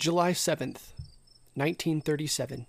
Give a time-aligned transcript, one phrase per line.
[0.00, 0.94] July 7th,
[1.52, 2.66] 1937.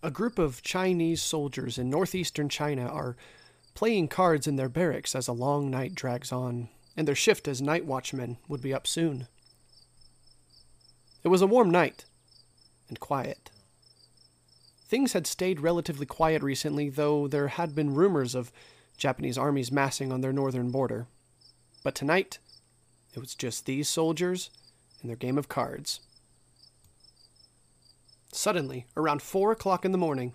[0.00, 3.16] A group of Chinese soldiers in northeastern China are
[3.74, 7.60] playing cards in their barracks as a long night drags on, and their shift as
[7.60, 9.26] night watchmen would be up soon.
[11.24, 12.04] It was a warm night
[12.88, 13.50] and quiet.
[14.86, 18.52] Things had stayed relatively quiet recently, though there had been rumors of
[18.96, 21.08] Japanese armies massing on their northern border.
[21.82, 22.38] But tonight,
[23.12, 24.48] it was just these soldiers
[25.02, 26.00] and their game of cards.
[28.32, 30.34] Suddenly, around four o'clock in the morning,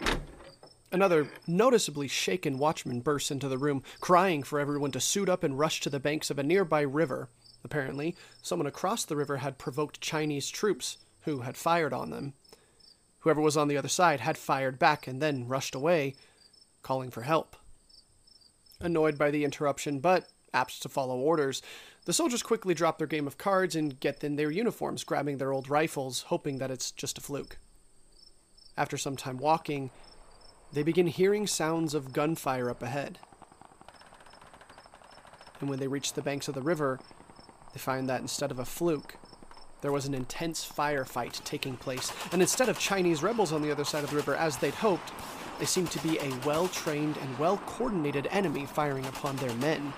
[0.92, 5.58] another noticeably shaken watchman bursts into the room, crying for everyone to suit up and
[5.58, 7.30] rush to the banks of a nearby river.
[7.64, 12.34] Apparently, someone across the river had provoked Chinese troops, who had fired on them.
[13.20, 16.16] Whoever was on the other side had fired back and then rushed away,
[16.84, 17.56] calling for help.
[18.80, 21.62] Annoyed by the interruption, but apt to follow orders,
[22.08, 25.52] the soldiers quickly drop their game of cards and get in their uniforms, grabbing their
[25.52, 27.58] old rifles, hoping that it's just a fluke.
[28.78, 29.90] After some time walking,
[30.72, 33.20] they begin hearing sounds of gunfire up ahead.
[35.60, 36.98] And when they reach the banks of the river,
[37.74, 39.18] they find that instead of a fluke,
[39.82, 43.84] there was an intense firefight taking place, and instead of Chinese rebels on the other
[43.84, 45.12] side of the river as they'd hoped,
[45.60, 49.92] they seemed to be a well trained and well coordinated enemy firing upon their men.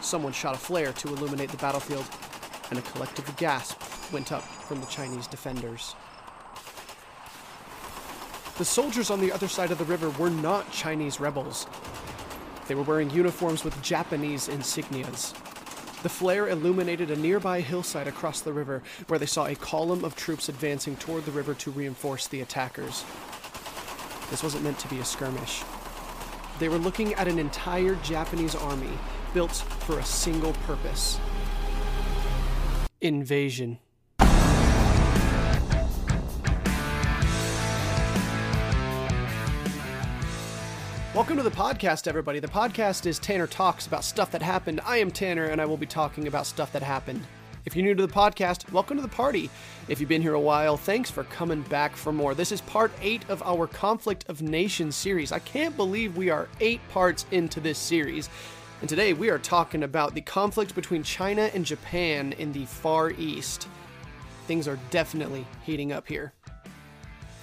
[0.00, 2.08] Someone shot a flare to illuminate the battlefield,
[2.70, 3.80] and a collective gasp
[4.12, 5.94] went up from the Chinese defenders.
[8.56, 11.66] The soldiers on the other side of the river were not Chinese rebels.
[12.66, 15.32] They were wearing uniforms with Japanese insignias.
[16.02, 20.16] The flare illuminated a nearby hillside across the river where they saw a column of
[20.16, 23.04] troops advancing toward the river to reinforce the attackers.
[24.30, 25.62] This wasn't meant to be a skirmish.
[26.58, 28.98] They were looking at an entire Japanese army
[29.32, 31.18] built for a single purpose
[33.00, 33.78] invasion.
[41.12, 42.38] Welcome to the podcast, everybody.
[42.40, 44.80] The podcast is Tanner Talks about stuff that happened.
[44.86, 47.26] I am Tanner, and I will be talking about stuff that happened.
[47.66, 49.50] If you're new to the podcast, welcome to the party.
[49.88, 52.34] If you've been here a while, thanks for coming back for more.
[52.34, 55.30] This is part eight of our Conflict of Nations series.
[55.30, 58.30] I can't believe we are eight parts into this series.
[58.80, 63.10] And today we are talking about the conflict between China and Japan in the Far
[63.10, 63.68] East.
[64.46, 66.32] Things are definitely heating up here.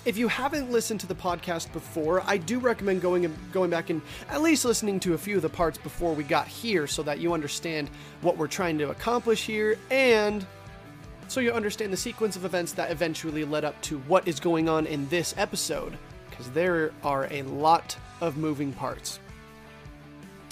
[0.04, 4.02] If you haven't listened to the podcast before, I do recommend going going back and
[4.30, 7.20] at least listening to a few of the parts before we got here so that
[7.20, 10.46] you understand what we're trying to accomplish here and
[11.28, 14.70] so you understand the sequence of events that eventually led up to what is going
[14.70, 15.98] on in this episode
[16.30, 19.20] because there are a lot of moving parts.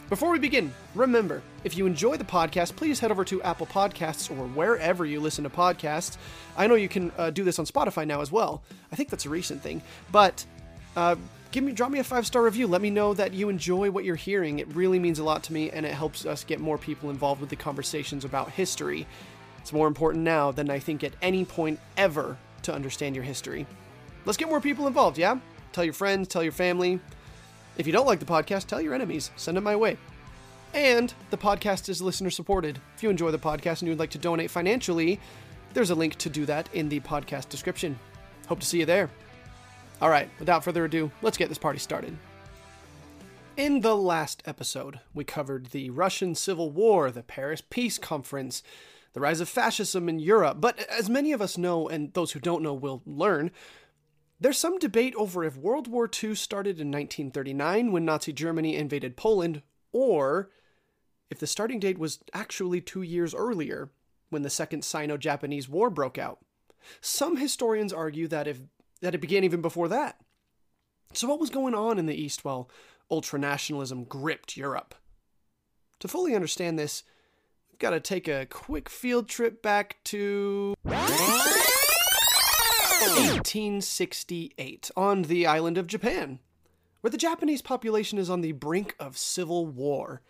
[0.08, 4.30] Before we begin, remember, if you enjoy the podcast, please head over to Apple Podcasts
[4.30, 6.18] or wherever you listen to podcasts.
[6.56, 8.62] I know you can uh, do this on Spotify now as well.
[8.92, 10.46] I think that's a recent thing, but
[10.96, 11.16] uh,
[11.50, 12.68] give me drop me a five star review.
[12.68, 14.60] Let me know that you enjoy what you're hearing.
[14.60, 17.42] It really means a lot to me, and it helps us get more people involved
[17.42, 19.08] with the conversations about history.
[19.58, 23.66] It's more important now than I think at any point ever to understand your history.
[24.26, 25.40] Let's get more people involved, yeah?
[25.72, 27.00] Tell your friends, tell your family.
[27.78, 29.32] If you don't like the podcast, tell your enemies.
[29.36, 29.98] Send them my way.
[30.74, 32.80] And the podcast is listener supported.
[32.96, 35.20] If you enjoy the podcast and you would like to donate financially,
[35.74, 38.00] there's a link to do that in the podcast description.
[38.48, 39.10] Hope to see you there.
[40.02, 42.18] All right, without further ado, let's get this party started.
[43.58, 48.64] In the last episode, we covered the Russian Civil War, the Paris Peace Conference,
[49.14, 50.58] the rise of fascism in Europe.
[50.60, 53.52] But as many of us know, and those who don't know will learn,
[54.40, 59.16] there's some debate over if World War II started in 1939 when Nazi Germany invaded
[59.16, 60.52] Poland, or
[61.30, 63.92] if the starting date was actually two years earlier
[64.30, 66.40] when the Second Sino Japanese War broke out.
[67.02, 68.60] Some historians argue that, if,
[69.02, 70.20] that it began even before that.
[71.14, 72.70] So, what was going on in the East while
[73.10, 74.96] ultranationalism gripped Europe?
[76.00, 77.04] To fully understand this,
[77.72, 80.76] we've got to take a quick field trip back to.
[83.12, 86.40] 1868 on the island of Japan,
[87.02, 90.22] where the Japanese population is on the brink of civil war.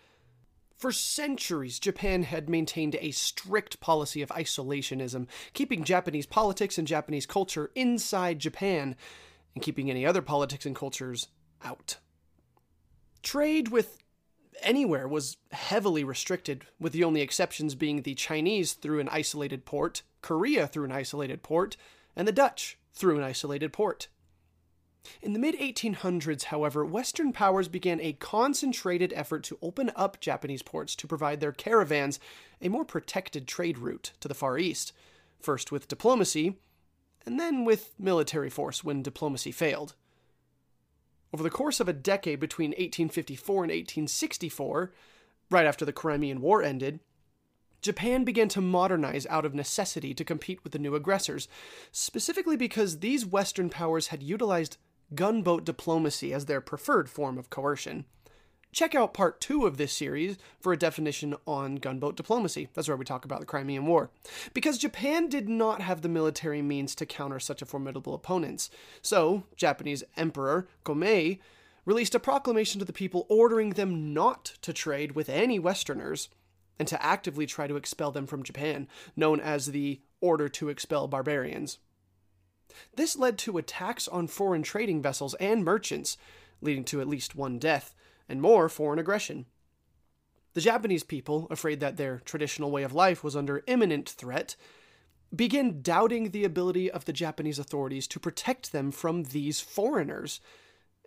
[0.76, 7.24] For centuries, Japan had maintained a strict policy of isolationism, keeping Japanese politics and Japanese
[7.24, 8.94] culture inside Japan,
[9.54, 11.28] and keeping any other politics and cultures
[11.64, 11.96] out.
[13.22, 14.02] Trade with
[14.62, 20.02] anywhere was heavily restricted, with the only exceptions being the Chinese through an isolated port,
[20.20, 21.78] Korea through an isolated port,
[22.16, 24.08] and the Dutch through an isolated port.
[25.22, 30.62] In the mid 1800s, however, Western powers began a concentrated effort to open up Japanese
[30.62, 32.18] ports to provide their caravans
[32.60, 34.92] a more protected trade route to the Far East,
[35.40, 36.56] first with diplomacy,
[37.24, 39.94] and then with military force when diplomacy failed.
[41.32, 44.92] Over the course of a decade between 1854 and 1864,
[45.50, 47.00] right after the Crimean War ended,
[47.86, 51.46] Japan began to modernize out of necessity to compete with the new aggressors,
[51.92, 54.76] specifically because these Western powers had utilized
[55.14, 58.04] gunboat diplomacy as their preferred form of coercion.
[58.72, 62.68] Check out part two of this series for a definition on gunboat diplomacy.
[62.74, 64.10] That's where we talk about the Crimean War.
[64.52, 68.68] Because Japan did not have the military means to counter such a formidable opponent.
[69.00, 71.38] So, Japanese Emperor Komei
[71.84, 76.28] released a proclamation to the people ordering them not to trade with any Westerners
[76.78, 81.08] and to actively try to expel them from Japan, known as the Order to Expel
[81.08, 81.78] Barbarians.
[82.94, 86.16] This led to attacks on foreign trading vessels and merchants,
[86.60, 87.94] leading to at least one death
[88.28, 89.46] and more foreign aggression.
[90.54, 94.56] The Japanese people, afraid that their traditional way of life was under imminent threat,
[95.34, 100.40] began doubting the ability of the Japanese authorities to protect them from these foreigners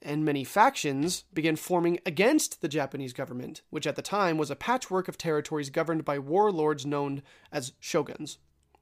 [0.02, 4.56] and many factions began forming against the Japanese government, which at the time was a
[4.56, 8.38] patchwork of territories governed by warlords known as shoguns,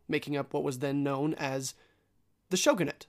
[0.08, 1.74] making up what was then known as
[2.50, 3.08] the shogunate.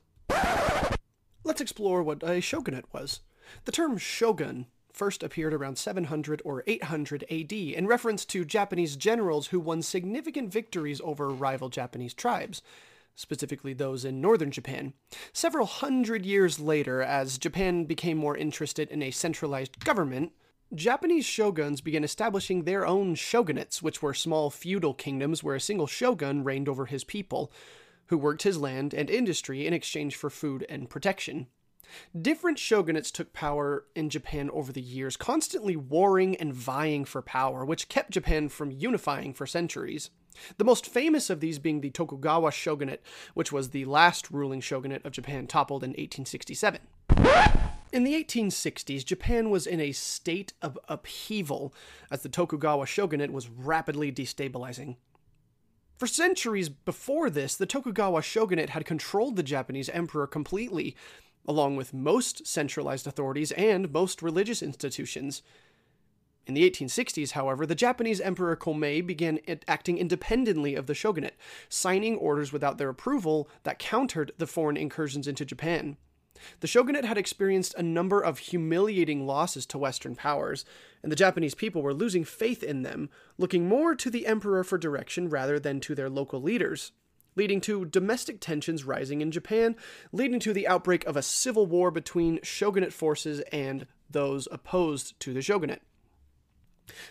[1.44, 3.20] Let's explore what a shogunate was.
[3.64, 9.48] The term shogun first appeared around 700 or 800 AD in reference to Japanese generals
[9.48, 12.62] who won significant victories over rival Japanese tribes
[13.18, 14.92] specifically those in northern Japan.
[15.32, 20.30] Several hundred years later, as Japan became more interested in a centralized government,
[20.72, 25.88] Japanese shoguns began establishing their own shogunates, which were small feudal kingdoms where a single
[25.88, 27.50] shogun reigned over his people,
[28.06, 31.48] who worked his land and industry in exchange for food and protection.
[32.16, 37.64] Different shogunates took power in Japan over the years, constantly warring and vying for power,
[37.64, 40.10] which kept Japan from unifying for centuries.
[40.56, 43.02] The most famous of these being the Tokugawa shogunate,
[43.34, 46.80] which was the last ruling shogunate of Japan, toppled in 1867.
[47.90, 51.74] In the 1860s, Japan was in a state of upheaval
[52.10, 54.96] as the Tokugawa shogunate was rapidly destabilizing.
[55.96, 60.94] For centuries before this, the Tokugawa shogunate had controlled the Japanese emperor completely,
[61.46, 65.42] along with most centralized authorities and most religious institutions.
[66.48, 71.36] In the 1860s, however, the Japanese Emperor Komei began acting independently of the shogunate,
[71.68, 75.98] signing orders without their approval that countered the foreign incursions into Japan.
[76.60, 80.64] The shogunate had experienced a number of humiliating losses to Western powers,
[81.02, 84.78] and the Japanese people were losing faith in them, looking more to the emperor for
[84.78, 86.92] direction rather than to their local leaders,
[87.36, 89.76] leading to domestic tensions rising in Japan,
[90.12, 95.34] leading to the outbreak of a civil war between shogunate forces and those opposed to
[95.34, 95.82] the shogunate.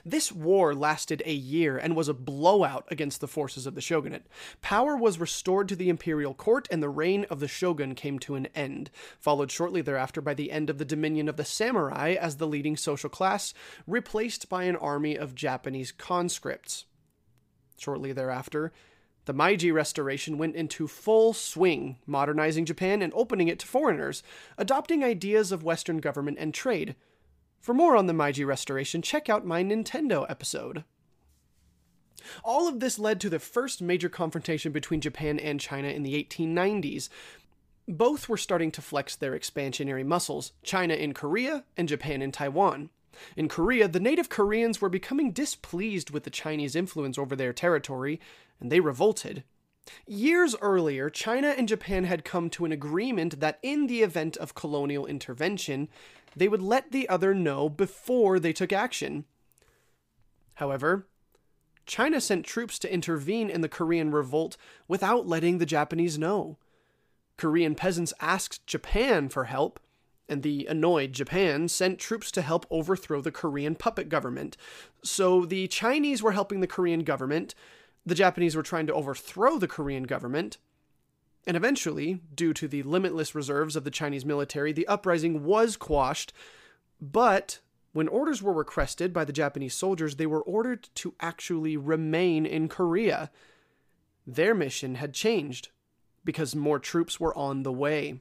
[0.06, 4.27] This war lasted a year and was a blowout against the forces of the shogunate.
[4.62, 8.35] Power was restored to the imperial court, and the reign of the shogun came to
[8.35, 8.89] an end,
[9.19, 12.77] followed shortly thereafter by the end of the dominion of the samurai as the leading
[12.77, 13.53] social class,
[13.85, 16.85] replaced by an army of Japanese conscripts.
[17.77, 18.71] Shortly thereafter,
[19.25, 24.23] the Meiji Restoration went into full swing, modernizing Japan and opening it to foreigners,
[24.57, 26.95] adopting ideas of Western government and trade.
[27.59, 30.83] For more on the Meiji Restoration, check out my Nintendo episode.
[32.44, 36.14] All of this led to the first major confrontation between Japan and China in the
[36.23, 37.09] 1890s.
[37.87, 42.90] Both were starting to flex their expansionary muscles, China in Korea and Japan in Taiwan.
[43.35, 48.19] In Korea, the native Koreans were becoming displeased with the Chinese influence over their territory,
[48.59, 49.44] and they revolted.
[50.06, 54.54] Years earlier, China and Japan had come to an agreement that in the event of
[54.54, 55.87] colonial intervention,
[56.36, 59.26] they would let the other know before they took action.
[60.56, 61.07] However,
[61.86, 64.57] China sent troops to intervene in the Korean revolt
[64.88, 66.57] without letting the Japanese know.
[67.38, 69.80] Korean peasants asked Japan for help,
[70.28, 74.57] and the annoyed Japan sent troops to help overthrow the Korean puppet government.
[75.04, 77.56] So the Chinese were helping the Korean government,
[78.06, 80.57] the Japanese were trying to overthrow the Korean government,
[81.47, 86.33] and eventually, due to the limitless reserves of the Chinese military, the uprising was quashed.
[86.99, 87.61] But
[87.94, 92.68] when orders were requested by the Japanese soldiers, they were ordered to actually remain in
[92.68, 93.31] Korea.
[94.27, 95.69] Their mission had changed
[96.25, 98.19] because more troops were on the way.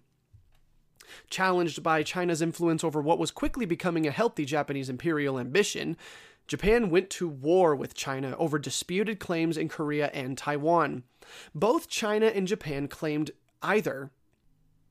[1.29, 5.97] Challenged by China's influence over what was quickly becoming a healthy Japanese imperial ambition,
[6.47, 11.03] Japan went to war with China over disputed claims in Korea and Taiwan.
[11.55, 14.11] Both China and Japan claimed either.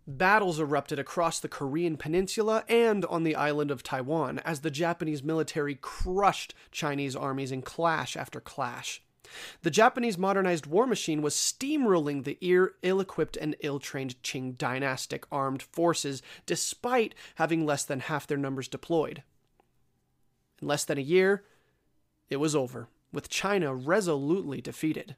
[0.07, 5.23] Battles erupted across the Korean peninsula and on the island of Taiwan as the Japanese
[5.23, 9.01] military crushed Chinese armies in clash after clash.
[9.63, 12.37] The Japanese modernized war machine was steamrolling the
[12.83, 18.37] ill equipped and ill trained Qing dynastic armed forces, despite having less than half their
[18.37, 19.23] numbers deployed.
[20.65, 21.43] In less than a year,
[22.27, 25.15] it was over, with China resolutely defeated.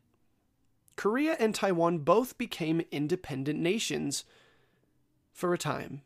[0.98, 4.25] Korea and Taiwan both became independent nations
[5.32, 6.01] for a time.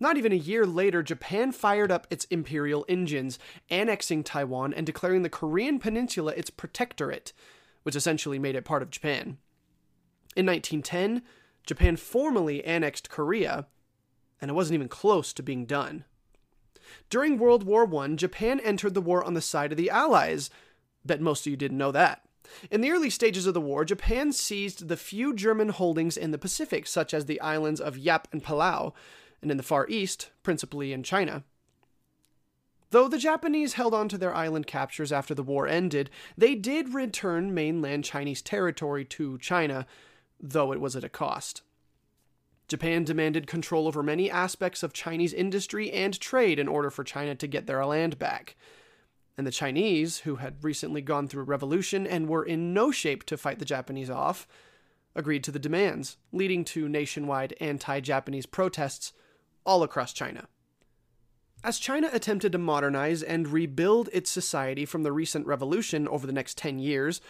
[0.00, 3.38] Not even a year later, Japan fired up its imperial engines,
[3.68, 7.34] annexing Taiwan and declaring the Korean Peninsula its protectorate,
[7.82, 9.36] which essentially made it part of Japan.
[10.34, 11.20] In 1910,
[11.66, 13.66] Japan formally annexed Korea,
[14.40, 16.06] and it wasn't even close to being done.
[17.10, 20.50] During World War I, Japan entered the war on the side of the Allies.
[21.04, 22.22] Bet most of you didn't know that.
[22.70, 26.38] In the early stages of the war, Japan seized the few German holdings in the
[26.38, 28.92] Pacific, such as the islands of Yap and Palau,
[29.42, 31.44] and in the Far East, principally in China.
[32.94, 36.94] Though the Japanese held on to their island captures after the war ended, they did
[36.94, 39.84] return mainland Chinese territory to China,
[40.38, 41.62] though it was at a cost.
[42.68, 47.34] Japan demanded control over many aspects of Chinese industry and trade in order for China
[47.34, 48.56] to get their land back.
[49.36, 53.24] And the Chinese, who had recently gone through a revolution and were in no shape
[53.24, 54.46] to fight the Japanese off,
[55.14, 59.12] agreed to the demands, leading to nationwide anti Japanese protests
[59.66, 60.46] all across China.
[61.62, 66.32] As China attempted to modernize and rebuild its society from the recent revolution over the
[66.32, 67.20] next 10 years,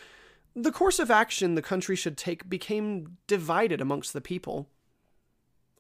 [0.57, 4.69] the course of action the country should take became divided amongst the people.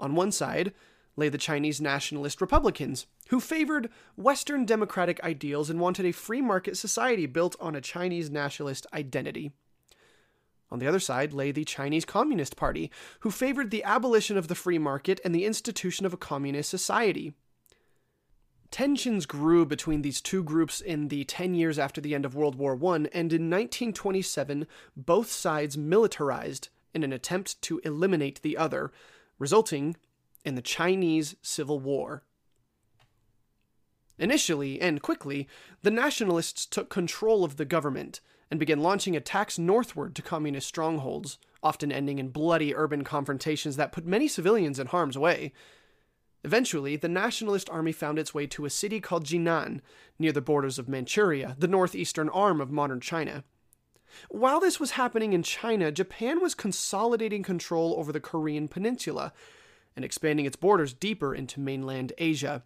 [0.00, 0.72] On one side
[1.16, 6.76] lay the Chinese nationalist Republicans, who favored Western democratic ideals and wanted a free market
[6.76, 9.52] society built on a Chinese nationalist identity.
[10.70, 14.56] On the other side lay the Chinese Communist Party, who favored the abolition of the
[14.56, 17.32] free market and the institution of a communist society.
[18.72, 22.56] Tensions grew between these two groups in the 10 years after the end of World
[22.56, 28.90] War I, and in 1927, both sides militarized in an attempt to eliminate the other,
[29.38, 29.96] resulting
[30.44, 32.22] in the Chinese Civil War.
[34.18, 35.48] Initially, and quickly,
[35.82, 41.38] the nationalists took control of the government, and began launching attacks northward to communist strongholds,
[41.62, 45.52] often ending in bloody urban confrontations that put many civilians in harm's way.
[46.44, 49.80] Eventually, the Nationalist Army found its way to a city called Jinan,
[50.18, 53.44] near the borders of Manchuria, the northeastern arm of modern China.
[54.28, 59.32] While this was happening in China, Japan was consolidating control over the Korean peninsula
[59.96, 62.62] and expanding its borders deeper into mainland Asia,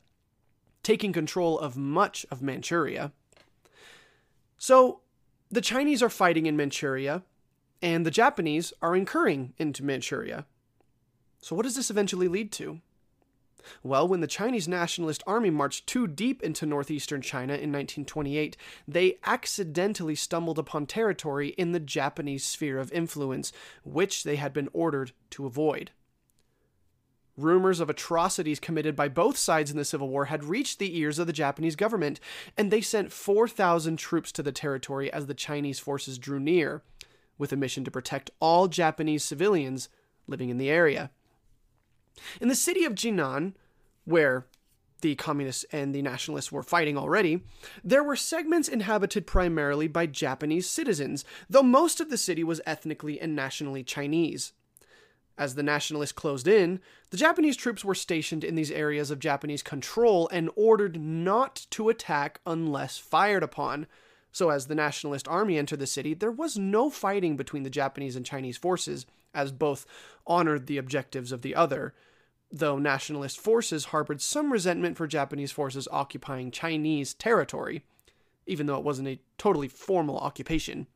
[0.82, 3.12] taking control of much of Manchuria.
[4.56, 5.00] So,
[5.50, 7.22] the Chinese are fighting in Manchuria,
[7.80, 10.46] and the Japanese are incurring into Manchuria.
[11.40, 12.80] So, what does this eventually lead to?
[13.82, 18.56] Well, when the Chinese Nationalist Army marched too deep into northeastern China in 1928,
[18.86, 23.52] they accidentally stumbled upon territory in the Japanese sphere of influence,
[23.84, 25.90] which they had been ordered to avoid.
[27.36, 31.20] Rumors of atrocities committed by both sides in the Civil War had reached the ears
[31.20, 32.18] of the Japanese government,
[32.56, 36.82] and they sent 4,000 troops to the territory as the Chinese forces drew near,
[37.38, 39.88] with a mission to protect all Japanese civilians
[40.26, 41.12] living in the area.
[42.40, 43.54] In the city of Jinan,
[44.04, 44.46] where
[45.00, 47.42] the communists and the nationalists were fighting already,
[47.84, 53.20] there were segments inhabited primarily by Japanese citizens, though most of the city was ethnically
[53.20, 54.52] and nationally Chinese.
[55.36, 59.62] As the nationalists closed in, the Japanese troops were stationed in these areas of Japanese
[59.62, 63.86] control and ordered not to attack unless fired upon.
[64.32, 68.16] So, as the nationalist army entered the city, there was no fighting between the Japanese
[68.16, 69.86] and Chinese forces, as both
[70.26, 71.94] honored the objectives of the other,
[72.50, 77.84] though nationalist forces harbored some resentment for Japanese forces occupying Chinese territory,
[78.46, 80.86] even though it wasn't a totally formal occupation.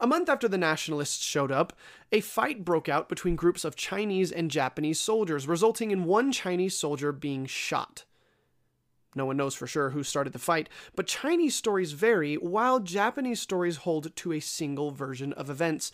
[0.00, 1.72] A month after the nationalists showed up,
[2.12, 6.76] a fight broke out between groups of Chinese and Japanese soldiers, resulting in one Chinese
[6.76, 8.04] soldier being shot.
[9.14, 13.40] No one knows for sure who started the fight, but Chinese stories vary, while Japanese
[13.40, 15.90] stories hold to a single version of events,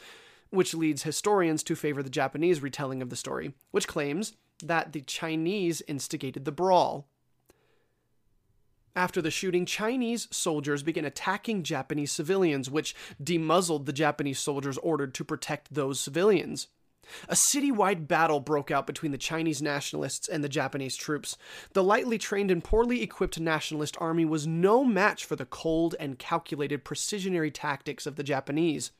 [0.54, 5.00] which leads historians to favor the Japanese retelling of the story, which claims that the
[5.02, 7.06] Chinese instigated the brawl.
[8.96, 15.14] After the shooting, Chinese soldiers began attacking Japanese civilians, which demuzzled the Japanese soldiers ordered
[15.14, 16.68] to protect those civilians.
[17.28, 21.36] A citywide battle broke out between the Chinese nationalists and the Japanese troops.
[21.72, 26.18] The lightly trained and poorly equipped nationalist army was no match for the cold and
[26.18, 28.92] calculated precisionary tactics of the Japanese,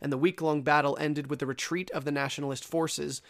[0.00, 3.22] and the week long battle ended with the retreat of the nationalist forces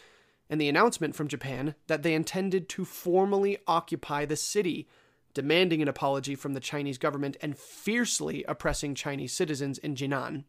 [0.51, 4.89] and the announcement from Japan that they intended to formally occupy the city
[5.35, 10.45] demanding an apology from the Chinese government and fiercely oppressing Chinese citizens in Jinan.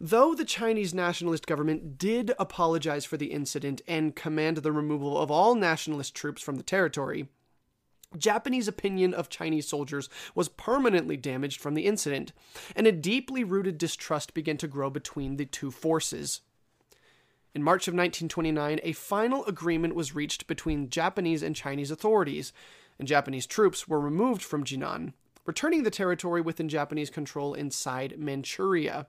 [0.00, 5.30] Though the Chinese nationalist government did apologize for the incident and command the removal of
[5.30, 7.28] all nationalist troops from the territory,
[8.18, 12.32] Japanese opinion of Chinese soldiers was permanently damaged from the incident,
[12.76, 16.40] and a deeply rooted distrust began to grow between the two forces.
[17.54, 22.52] In March of 1929, a final agreement was reached between Japanese and Chinese authorities,
[22.98, 25.12] and Japanese troops were removed from Jinan,
[25.46, 29.06] returning the territory within Japanese control inside Manchuria,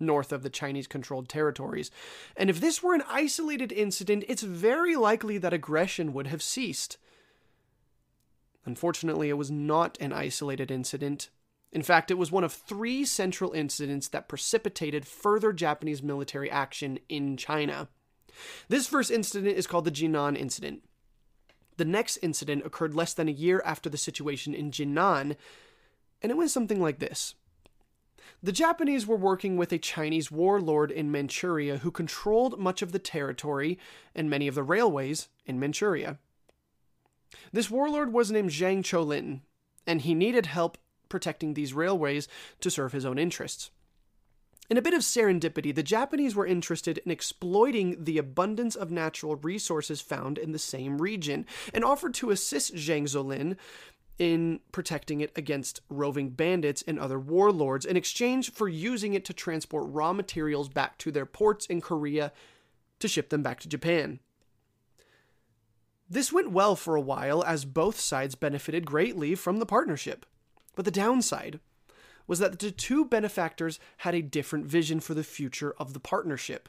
[0.00, 1.90] north of the Chinese controlled territories.
[2.36, 6.96] And if this were an isolated incident, it's very likely that aggression would have ceased.
[8.64, 11.30] Unfortunately, it was not an isolated incident.
[11.72, 16.98] In fact, it was one of three central incidents that precipitated further Japanese military action
[17.08, 17.88] in China.
[18.68, 20.82] This first incident is called the Jinan Incident.
[21.76, 25.36] The next incident occurred less than a year after the situation in Jinan,
[26.20, 27.34] and it went something like this.
[28.42, 32.98] The Japanese were working with a Chinese warlord in Manchuria who controlled much of the
[32.98, 33.78] territory
[34.14, 36.18] and many of the railways in Manchuria.
[37.52, 39.40] This warlord was named Zhang Zuolin,
[39.86, 42.28] and he needed help protecting these railways
[42.60, 43.70] to serve his own interests.
[44.70, 49.34] In a bit of serendipity, the Japanese were interested in exploiting the abundance of natural
[49.34, 51.44] resources found in the same region
[51.74, 53.56] and offered to assist Zhang Zuolin
[54.20, 59.32] in protecting it against roving bandits and other warlords in exchange for using it to
[59.32, 62.30] transport raw materials back to their ports in Korea
[63.00, 64.20] to ship them back to Japan.
[66.12, 70.26] This went well for a while as both sides benefited greatly from the partnership.
[70.74, 71.60] But the downside
[72.26, 76.68] was that the two benefactors had a different vision for the future of the partnership.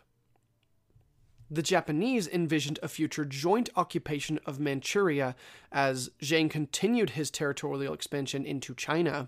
[1.50, 5.36] The Japanese envisioned a future joint occupation of Manchuria
[5.72, 9.28] as Zhang continued his territorial expansion into China.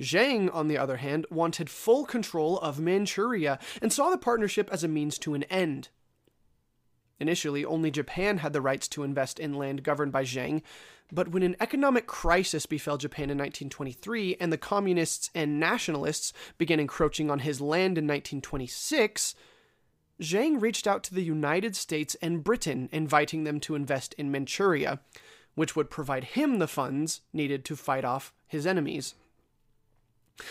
[0.00, 4.82] Zhang, on the other hand, wanted full control of Manchuria and saw the partnership as
[4.82, 5.88] a means to an end.
[7.22, 10.60] Initially, only Japan had the rights to invest in land governed by Zhang,
[11.12, 16.80] but when an economic crisis befell Japan in 1923 and the communists and nationalists began
[16.80, 19.36] encroaching on his land in 1926,
[20.20, 24.98] Zhang reached out to the United States and Britain, inviting them to invest in Manchuria,
[25.54, 29.14] which would provide him the funds needed to fight off his enemies.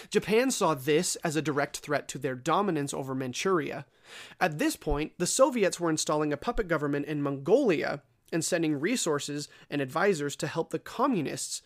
[0.09, 3.85] Japan saw this as a direct threat to their dominance over Manchuria.
[4.39, 9.49] At this point, the Soviets were installing a puppet government in Mongolia and sending resources
[9.69, 11.61] and advisors to help the communists,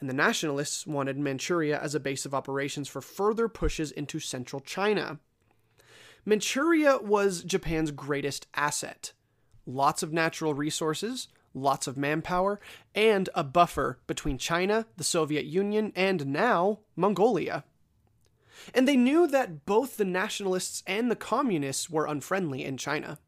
[0.00, 4.60] and the nationalists wanted Manchuria as a base of operations for further pushes into central
[4.60, 5.18] China.
[6.24, 9.12] Manchuria was Japan's greatest asset.
[9.64, 12.60] Lots of natural resources, lots of manpower,
[12.94, 17.64] and a buffer between China, the Soviet Union, and now Mongolia.
[18.74, 23.18] And they knew that both the nationalists and the communists were unfriendly in China.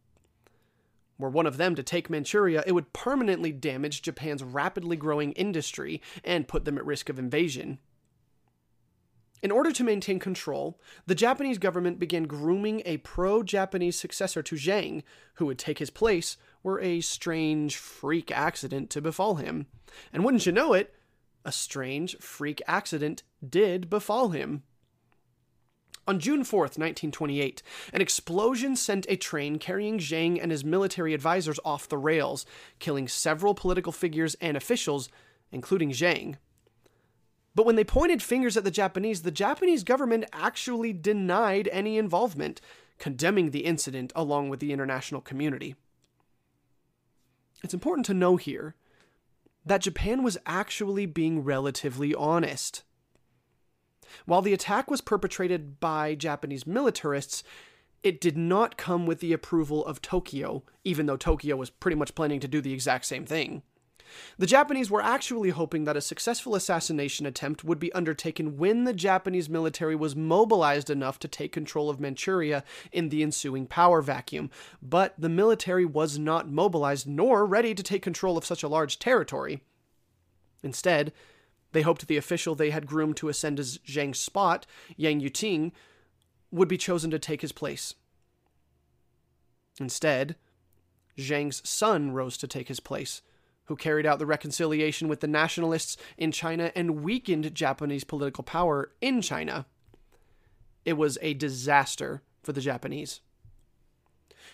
[1.18, 6.00] Were one of them to take Manchuria, it would permanently damage Japan's rapidly growing industry
[6.22, 7.78] and put them at risk of invasion.
[9.42, 14.56] In order to maintain control, the Japanese government began grooming a pro Japanese successor to
[14.56, 15.02] Zhang,
[15.34, 19.66] who would take his place were a strange freak accident to befall him.
[20.12, 20.94] And wouldn't you know it,
[21.44, 24.62] a strange freak accident did befall him.
[26.06, 31.60] On June 4th, 1928, an explosion sent a train carrying Zhang and his military advisors
[31.66, 32.46] off the rails,
[32.78, 35.10] killing several political figures and officials,
[35.52, 36.36] including Zhang.
[37.54, 42.62] But when they pointed fingers at the Japanese, the Japanese government actually denied any involvement,
[42.98, 45.74] condemning the incident along with the international community.
[47.62, 48.74] It's important to know here
[49.64, 52.82] that Japan was actually being relatively honest.
[54.24, 57.42] While the attack was perpetrated by Japanese militarists,
[58.02, 62.14] it did not come with the approval of Tokyo, even though Tokyo was pretty much
[62.14, 63.62] planning to do the exact same thing.
[64.38, 68.92] The Japanese were actually hoping that a successful assassination attempt would be undertaken when the
[68.92, 74.50] Japanese military was mobilized enough to take control of Manchuria in the ensuing power vacuum,
[74.82, 78.98] but the military was not mobilized nor ready to take control of such a large
[78.98, 79.62] territory.
[80.62, 81.12] Instead,
[81.72, 84.66] they hoped the official they had groomed to ascend as Zhang's spot,
[84.96, 85.72] Yang Yuting,
[86.50, 87.94] would be chosen to take his place.
[89.80, 90.36] Instead,
[91.18, 93.22] Zhang's son rose to take his place,
[93.68, 98.90] who carried out the reconciliation with the nationalists in China and weakened Japanese political power
[99.00, 99.66] in China.
[100.84, 103.20] It was a disaster for the Japanese.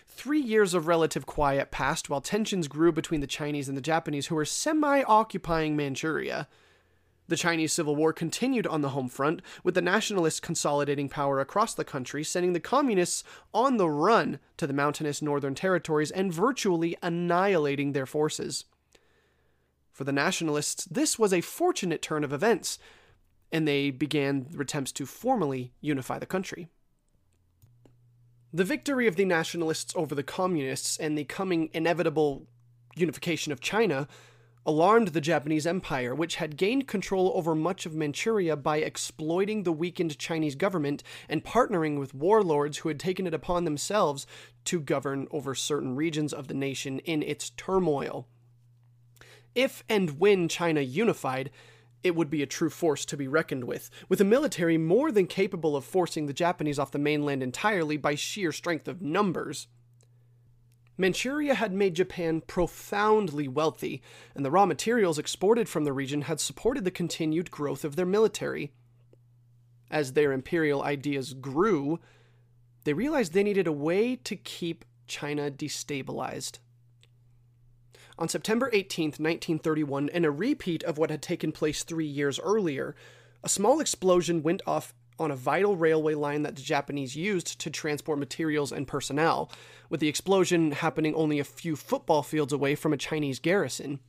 [0.05, 4.27] Three years of relative quiet passed while tensions grew between the Chinese and the Japanese,
[4.27, 6.47] who were semi occupying Manchuria.
[7.27, 11.73] The Chinese Civil War continued on the home front, with the nationalists consolidating power across
[11.73, 13.23] the country, sending the communists
[13.53, 18.65] on the run to the mountainous northern territories and virtually annihilating their forces.
[19.95, 22.77] For the nationalists, this was a fortunate turn of events,
[23.49, 26.67] and they began attempts to formally unify the country.
[28.51, 32.45] The victory of the nationalists over the communists and the coming inevitable
[32.97, 34.09] unification of China
[34.65, 39.71] alarmed the Japanese Empire, which had gained control over much of Manchuria by exploiting the
[39.71, 44.27] weakened Chinese government and partnering with warlords who had taken it upon themselves
[44.65, 48.27] to govern over certain regions of the nation in its turmoil.
[49.55, 51.49] If and when China unified,
[52.03, 55.25] it would be a true force to be reckoned with, with a military more than
[55.25, 59.67] capable of forcing the Japanese off the mainland entirely by sheer strength of numbers.
[60.97, 64.01] Manchuria had made Japan profoundly wealthy,
[64.35, 68.05] and the raw materials exported from the region had supported the continued growth of their
[68.05, 68.71] military.
[69.89, 71.99] As their imperial ideas grew,
[72.83, 76.59] they realized they needed a way to keep China destabilized.
[78.17, 82.95] On September 18, 1931, in a repeat of what had taken place three years earlier,
[83.43, 87.69] a small explosion went off on a vital railway line that the Japanese used to
[87.69, 89.51] transport materials and personnel,
[89.89, 93.99] with the explosion happening only a few football fields away from a Chinese garrison.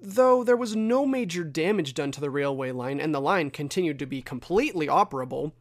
[0.00, 3.98] Though there was no major damage done to the railway line and the line continued
[3.98, 5.52] to be completely operable,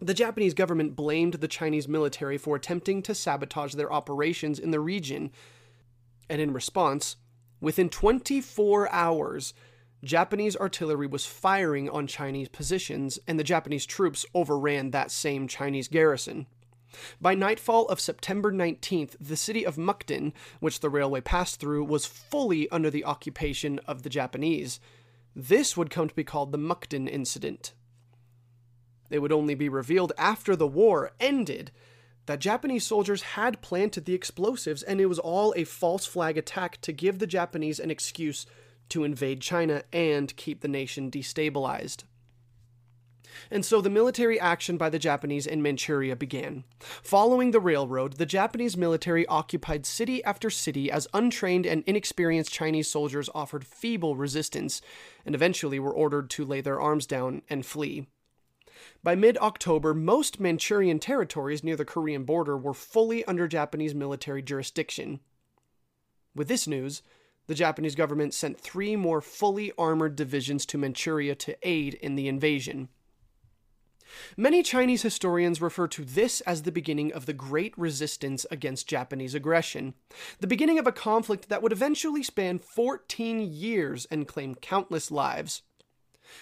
[0.00, 4.80] the Japanese government blamed the Chinese military for attempting to sabotage their operations in the
[4.80, 5.30] region.
[6.28, 7.16] And in response,
[7.60, 9.54] within 24 hours,
[10.04, 15.88] Japanese artillery was firing on Chinese positions, and the Japanese troops overran that same Chinese
[15.88, 16.46] garrison.
[17.20, 22.06] By nightfall of September 19th, the city of Mukden, which the railway passed through, was
[22.06, 24.80] fully under the occupation of the Japanese.
[25.34, 27.74] This would come to be called the Mukden Incident.
[29.10, 31.70] It would only be revealed after the war ended
[32.26, 36.80] that Japanese soldiers had planted the explosives, and it was all a false flag attack
[36.82, 38.46] to give the Japanese an excuse
[38.88, 42.04] to invade China and keep the nation destabilized.
[43.50, 46.64] And so the military action by the Japanese in Manchuria began.
[46.80, 52.88] Following the railroad, the Japanese military occupied city after city as untrained and inexperienced Chinese
[52.88, 54.80] soldiers offered feeble resistance
[55.24, 58.06] and eventually were ordered to lay their arms down and flee.
[59.02, 64.42] By mid October, most Manchurian territories near the Korean border were fully under Japanese military
[64.42, 65.20] jurisdiction.
[66.34, 67.02] With this news,
[67.46, 72.28] the Japanese government sent three more fully armored divisions to Manchuria to aid in the
[72.28, 72.88] invasion.
[74.36, 79.34] Many Chinese historians refer to this as the beginning of the Great Resistance against Japanese
[79.34, 79.94] aggression,
[80.40, 85.62] the beginning of a conflict that would eventually span 14 years and claim countless lives.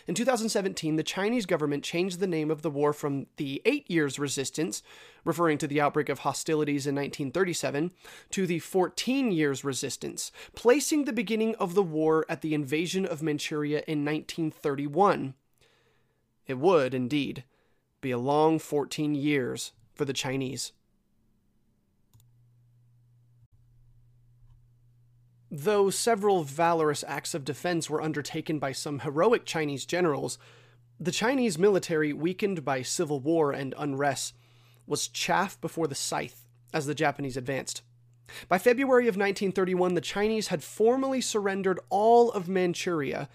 [0.06, 4.18] In 2017, the Chinese government changed the name of the war from the Eight Years'
[4.18, 4.82] Resistance,
[5.24, 7.92] referring to the outbreak of hostilities in 1937,
[8.30, 13.22] to the 14 Years' Resistance, placing the beginning of the war at the invasion of
[13.22, 15.34] Manchuria in 1931.
[16.46, 17.44] It would, indeed,
[18.00, 20.72] be a long 14 years for the Chinese.
[25.56, 30.36] Though several valorous acts of defense were undertaken by some heroic Chinese generals,
[30.98, 34.34] the Chinese military, weakened by civil war and unrest,
[34.84, 37.82] was chaff before the scythe as the Japanese advanced.
[38.48, 43.28] By February of 1931, the Chinese had formally surrendered all of Manchuria,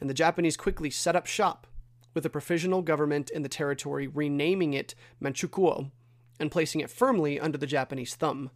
[0.00, 1.66] and the Japanese quickly set up shop,
[2.14, 5.90] with a provisional government in the territory renaming it Manchukuo
[6.38, 8.52] and placing it firmly under the Japanese thumb.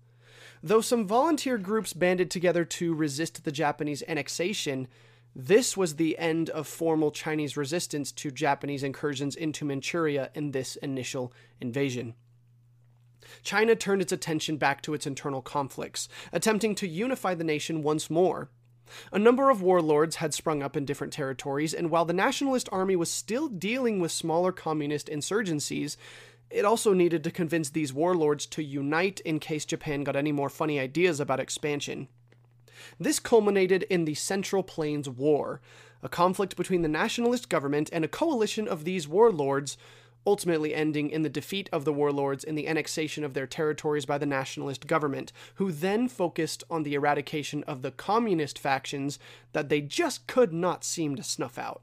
[0.62, 4.88] Though some volunteer groups banded together to resist the Japanese annexation,
[5.34, 10.76] this was the end of formal Chinese resistance to Japanese incursions into Manchuria in this
[10.76, 12.14] initial invasion.
[13.42, 18.10] China turned its attention back to its internal conflicts, attempting to unify the nation once
[18.10, 18.50] more.
[19.12, 22.96] A number of warlords had sprung up in different territories, and while the Nationalist Army
[22.96, 25.96] was still dealing with smaller communist insurgencies,
[26.50, 30.48] it also needed to convince these warlords to unite in case Japan got any more
[30.48, 32.08] funny ideas about expansion.
[32.98, 35.60] This culminated in the Central Plains War,
[36.02, 39.76] a conflict between the nationalist government and a coalition of these warlords,
[40.26, 44.18] ultimately ending in the defeat of the warlords and the annexation of their territories by
[44.18, 49.18] the nationalist government, who then focused on the eradication of the communist factions
[49.52, 51.82] that they just could not seem to snuff out.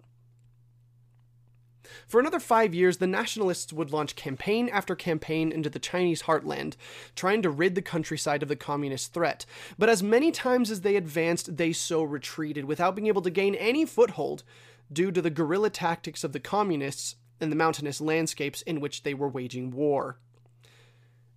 [2.08, 6.76] For another five years, the nationalists would launch campaign after campaign into the Chinese heartland,
[7.16, 9.46] trying to rid the countryside of the communist threat.
[9.78, 13.56] But as many times as they advanced, they so retreated without being able to gain
[13.56, 14.44] any foothold
[14.92, 19.14] due to the guerrilla tactics of the communists and the mountainous landscapes in which they
[19.14, 20.20] were waging war.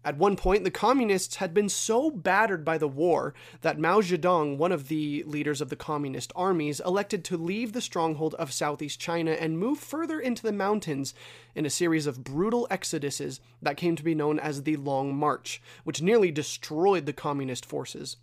[0.08, 4.56] At one point, the communists had been so battered by the war that Mao Zedong,
[4.56, 8.98] one of the leaders of the communist armies, elected to leave the stronghold of southeast
[8.98, 11.12] China and move further into the mountains
[11.54, 15.60] in a series of brutal exoduses that came to be known as the Long March,
[15.84, 18.16] which nearly destroyed the communist forces.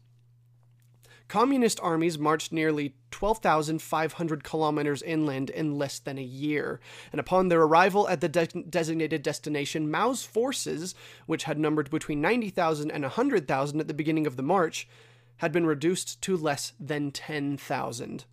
[1.28, 6.80] Communist armies marched nearly 12,500 kilometers inland in less than a year,
[7.12, 10.94] and upon their arrival at the de- designated destination, Mao's forces,
[11.26, 14.88] which had numbered between 90,000 and 100,000 at the beginning of the march,
[15.38, 18.26] had been reduced to less than 10,000.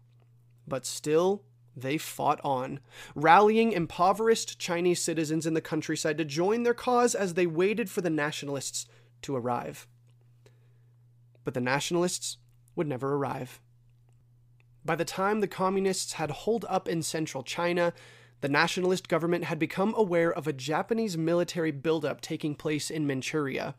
[0.69, 1.43] But still,
[1.75, 2.81] they fought on,
[3.15, 8.03] rallying impoverished Chinese citizens in the countryside to join their cause as they waited for
[8.03, 8.87] the nationalists
[9.23, 9.87] to arrive.
[11.45, 12.37] But the nationalists
[12.75, 13.61] would never arrive.
[14.85, 17.93] By the time the communists had holed up in central China,
[18.41, 23.77] the nationalist government had become aware of a Japanese military buildup taking place in Manchuria,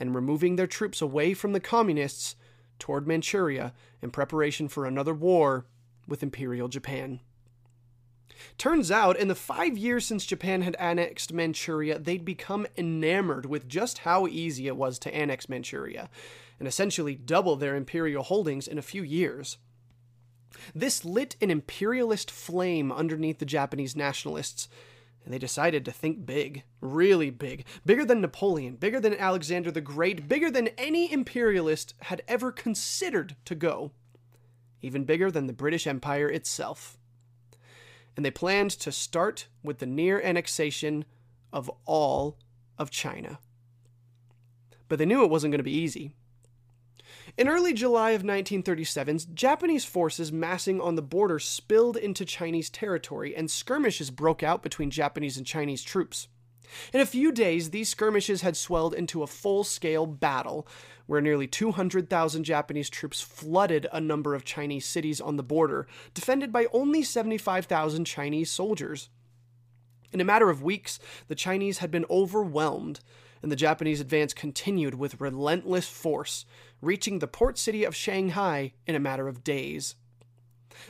[0.00, 2.34] and removing their troops away from the communists
[2.80, 5.66] toward Manchuria in preparation for another war
[6.08, 7.20] with Imperial Japan.
[8.58, 13.68] Turns out, in the five years since Japan had annexed Manchuria, they'd become enamored with
[13.68, 16.08] just how easy it was to annex Manchuria,
[16.58, 19.58] and essentially double their imperial holdings in a few years.
[20.74, 24.68] This lit an imperialist flame underneath the Japanese nationalists,
[25.24, 29.80] and they decided to think big, really big, bigger than Napoleon, bigger than Alexander the
[29.80, 33.92] Great, bigger than any imperialist had ever considered to go,
[34.82, 36.98] even bigger than the British Empire itself.
[38.16, 41.04] And they planned to start with the near annexation
[41.52, 42.38] of all
[42.78, 43.38] of China.
[44.88, 46.12] But they knew it wasn't going to be easy.
[47.36, 53.34] In early July of 1937, Japanese forces massing on the border spilled into Chinese territory,
[53.34, 56.28] and skirmishes broke out between Japanese and Chinese troops.
[56.92, 60.66] In a few days, these skirmishes had swelled into a full scale battle,
[61.06, 66.52] where nearly 200,000 Japanese troops flooded a number of Chinese cities on the border, defended
[66.52, 69.08] by only 75,000 Chinese soldiers.
[70.12, 70.98] In a matter of weeks,
[71.28, 73.00] the Chinese had been overwhelmed,
[73.42, 76.46] and the Japanese advance continued with relentless force,
[76.80, 79.96] reaching the port city of Shanghai in a matter of days.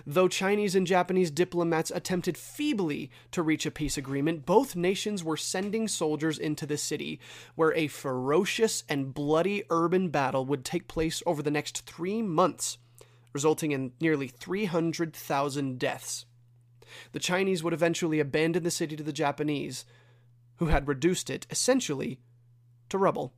[0.07, 5.37] Though Chinese and Japanese diplomats attempted feebly to reach a peace agreement, both nations were
[5.37, 7.21] sending soldiers into the city,
[7.55, 12.79] where a ferocious and bloody urban battle would take place over the next three months,
[13.33, 16.27] resulting in nearly 300,000 deaths.
[17.13, 19.85] The Chinese would eventually abandon the city to the Japanese,
[20.57, 22.21] who had reduced it, essentially,
[22.89, 23.33] to rubble.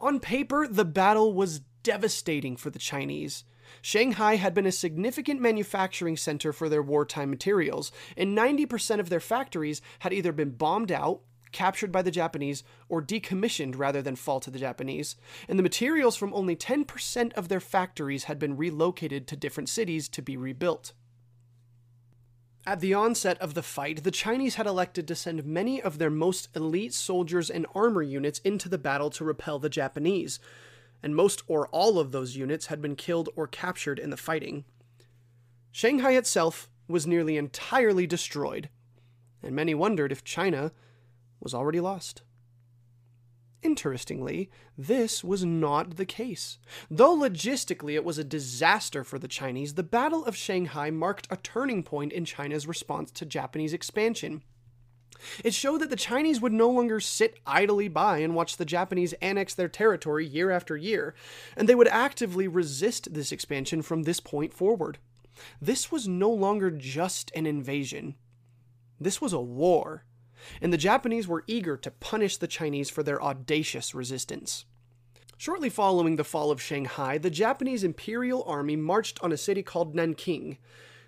[0.00, 3.44] On paper, the battle was devastating for the Chinese.
[3.82, 9.20] Shanghai had been a significant manufacturing center for their wartime materials, and 90% of their
[9.20, 11.20] factories had either been bombed out,
[11.52, 15.16] captured by the Japanese, or decommissioned rather than fall to the Japanese,
[15.48, 20.08] and the materials from only 10% of their factories had been relocated to different cities
[20.08, 20.92] to be rebuilt.
[22.68, 26.10] At the onset of the fight, the Chinese had elected to send many of their
[26.10, 30.40] most elite soldiers and armor units into the battle to repel the Japanese,
[31.02, 34.64] and most or all of those units had been killed or captured in the fighting.
[35.70, 38.70] Shanghai itself was nearly entirely destroyed,
[39.42, 40.72] and many wondered if China
[41.40, 42.22] was already lost.
[43.62, 46.58] Interestingly, this was not the case.
[46.90, 51.36] Though logistically it was a disaster for the Chinese, the Battle of Shanghai marked a
[51.36, 54.42] turning point in China's response to Japanese expansion.
[55.44, 59.12] It showed that the Chinese would no longer sit idly by and watch the Japanese
[59.14, 61.14] annex their territory year after year,
[61.56, 64.98] and they would actively resist this expansion from this point forward.
[65.60, 68.14] This was no longer just an invasion.
[68.98, 70.04] This was a war
[70.60, 74.64] and the Japanese were eager to punish the Chinese for their audacious resistance.
[75.38, 79.94] Shortly following the fall of Shanghai, the Japanese Imperial Army marched on a city called
[79.94, 80.58] Nanking,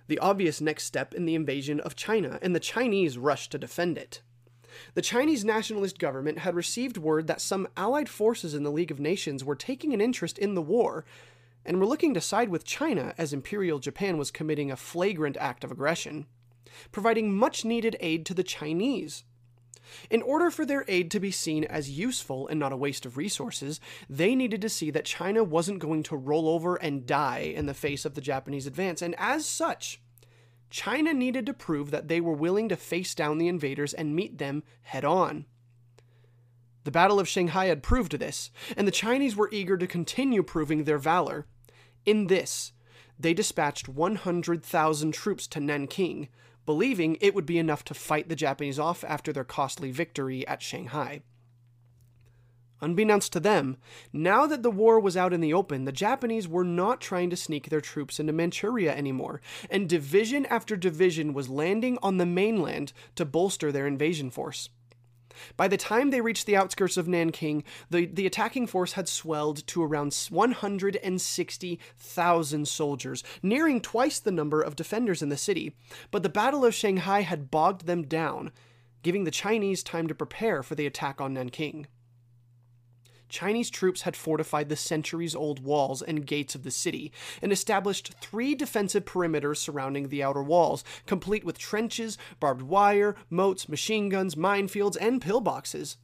[0.08, 3.96] the obvious next step in the invasion of China, and the Chinese rushed to defend
[3.96, 4.20] it.
[4.94, 9.00] The Chinese nationalist government had received word that some Allied forces in the League of
[9.00, 11.04] Nations were taking an interest in the war
[11.64, 15.64] and were looking to side with China as Imperial Japan was committing a flagrant act
[15.64, 16.26] of aggression,
[16.92, 19.24] providing much needed aid to the Chinese.
[20.10, 23.16] In order for their aid to be seen as useful and not a waste of
[23.16, 27.66] resources, they needed to see that China wasn't going to roll over and die in
[27.66, 30.00] the face of the Japanese advance, and as such,
[30.70, 34.38] China needed to prove that they were willing to face down the invaders and meet
[34.38, 35.46] them head on.
[36.84, 40.84] The Battle of Shanghai had proved this, and the Chinese were eager to continue proving
[40.84, 41.46] their valor.
[42.06, 42.72] In this,
[43.18, 46.28] they dispatched 100,000 troops to Nanking,
[46.68, 50.60] believing it would be enough to fight the Japanese off after their costly victory at
[50.60, 51.22] Shanghai.
[52.82, 53.78] Unbeknownst to them,
[54.12, 57.36] now that the war was out in the open, the Japanese were not trying to
[57.36, 62.92] sneak their troops into Manchuria anymore, and division after division was landing on the mainland
[63.14, 64.68] to bolster their invasion force.
[65.56, 69.66] By the time they reached the outskirts of Nanking, the, the attacking force had swelled
[69.68, 75.74] to around 160,000 soldiers, nearing twice the number of defenders in the city.
[76.10, 78.52] But the Battle of Shanghai had bogged them down,
[79.02, 81.86] giving the Chinese time to prepare for the attack on Nanking.
[83.28, 87.12] Chinese troops had fortified the centuries old walls and gates of the city
[87.42, 93.68] and established three defensive perimeters surrounding the outer walls, complete with trenches, barbed wire, moats,
[93.68, 95.96] machine guns, minefields, and pillboxes.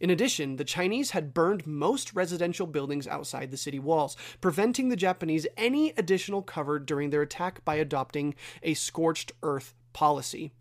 [0.00, 4.96] In addition, the Chinese had burned most residential buildings outside the city walls, preventing the
[4.96, 10.52] Japanese any additional cover during their attack by adopting a scorched earth policy.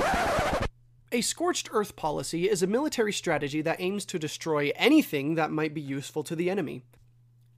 [1.12, 5.74] A scorched earth policy is a military strategy that aims to destroy anything that might
[5.74, 6.84] be useful to the enemy.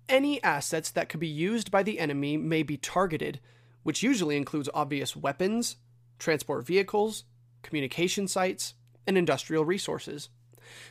[0.07, 3.41] Any assets that could be used by the enemy may be targeted,
[3.83, 5.75] which usually includes obvious weapons,
[6.17, 7.25] transport vehicles,
[7.61, 8.73] communication sites,
[9.05, 10.29] and industrial resources.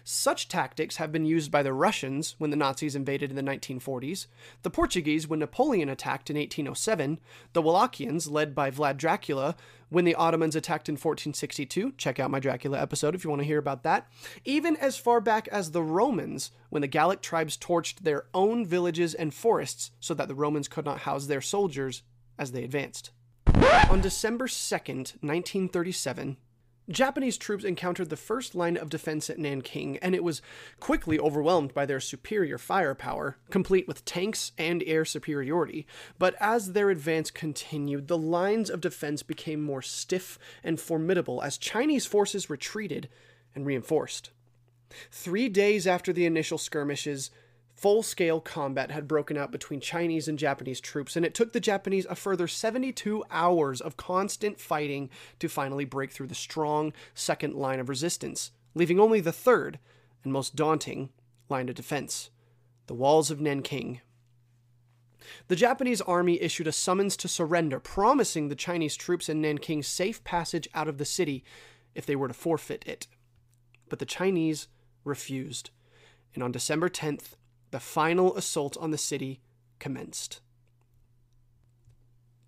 [0.05, 4.27] Such tactics have been used by the Russians when the Nazis invaded in the 1940s,
[4.62, 7.21] the Portuguese when Napoleon attacked in 1807,
[7.53, 9.57] the Wallachians, led by Vlad Dracula,
[9.90, 11.93] when the Ottomans attacked in 1462.
[11.99, 14.07] Check out my Dracula episode if you want to hear about that.
[14.45, 19.14] Even as far back as the Romans, when the Gallic tribes torched their own villages
[19.14, 22.03] and forests so that the Romans could not house their soldiers
[22.38, 23.11] as they advanced.
[23.90, 26.37] On December 2nd, 1937,
[26.90, 30.42] Japanese troops encountered the first line of defense at Nanking, and it was
[30.81, 35.87] quickly overwhelmed by their superior firepower, complete with tanks and air superiority.
[36.18, 41.59] But as their advance continued, the lines of defense became more stiff and formidable as
[41.59, 43.09] Chinese forces retreated
[43.55, 44.31] and reinforced.
[45.12, 47.31] Three days after the initial skirmishes,
[47.81, 51.61] Full scale combat had broken out between Chinese and Japanese troops, and it took the
[51.61, 57.55] Japanese a further 72 hours of constant fighting to finally break through the strong second
[57.55, 59.79] line of resistance, leaving only the third,
[60.23, 61.09] and most daunting,
[61.49, 62.29] line of defense
[62.87, 64.03] the walls of Nanking.
[65.49, 70.23] The Japanese army issued a summons to surrender, promising the Chinese troops in Nanking safe
[70.23, 71.45] passage out of the city
[71.95, 73.07] if they were to forfeit it.
[73.88, 74.69] But the Chinese
[75.03, 75.71] refused,
[76.35, 77.37] and on December 10th,
[77.70, 79.40] the final assault on the city
[79.78, 80.40] commenced.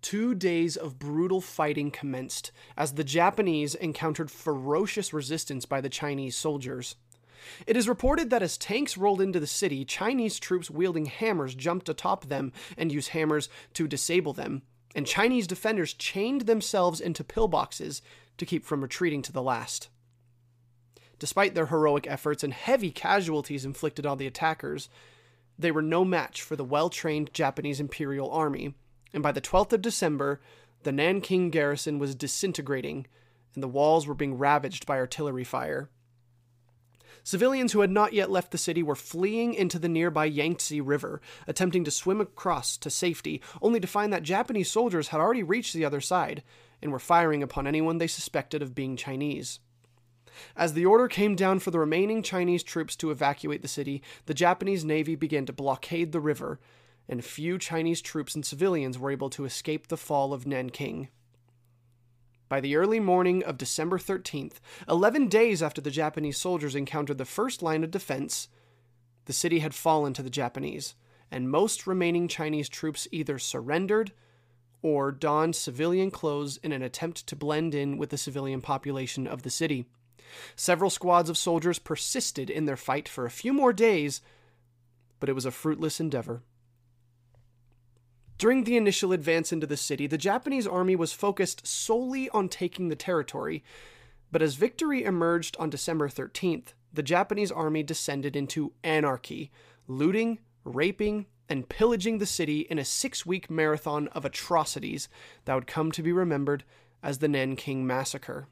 [0.01, 6.35] Two days of brutal fighting commenced as the Japanese encountered ferocious resistance by the Chinese
[6.35, 6.95] soldiers.
[7.65, 11.89] It is reported that as tanks rolled into the city, Chinese troops wielding hammers jumped
[11.89, 18.01] atop them and used hammers to disable them, and Chinese defenders chained themselves into pillboxes
[18.37, 19.89] to keep from retreating to the last.
[21.19, 24.89] Despite their heroic efforts and heavy casualties inflicted on the attackers,
[25.57, 28.73] they were no match for the well trained Japanese Imperial Army,
[29.13, 30.41] and by the 12th of December,
[30.83, 33.07] the Nanking garrison was disintegrating,
[33.53, 35.89] and the walls were being ravaged by artillery fire.
[37.25, 41.21] Civilians who had not yet left the city were fleeing into the nearby Yangtze River,
[41.47, 45.73] attempting to swim across to safety, only to find that Japanese soldiers had already reached
[45.73, 46.43] the other side
[46.81, 49.59] and were firing upon anyone they suspected of being Chinese.
[50.55, 54.33] As the order came down for the remaining Chinese troops to evacuate the city, the
[54.33, 56.59] Japanese Navy began to blockade the river,
[57.07, 61.09] and few Chinese troops and civilians were able to escape the fall of Nanking.
[62.49, 67.25] By the early morning of December 13th, 11 days after the Japanese soldiers encountered the
[67.25, 68.47] first line of defense,
[69.25, 70.95] the city had fallen to the Japanese,
[71.31, 74.11] and most remaining Chinese troops either surrendered
[74.83, 79.41] or donned civilian clothes in an attempt to blend in with the civilian population of
[79.41, 79.87] the city.
[80.55, 84.21] Several squads of soldiers persisted in their fight for a few more days,
[85.19, 86.43] but it was a fruitless endeavor.
[88.37, 92.89] During the initial advance into the city, the Japanese army was focused solely on taking
[92.89, 93.63] the territory,
[94.31, 99.51] but as victory emerged on December 13th, the Japanese army descended into anarchy,
[99.87, 105.07] looting, raping, and pillaging the city in a six week marathon of atrocities
[105.45, 106.63] that would come to be remembered
[107.01, 108.47] as the Nanking Massacre.